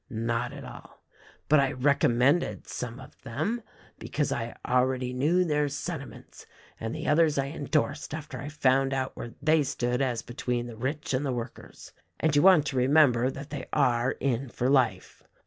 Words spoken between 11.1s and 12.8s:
and the workers. And you want to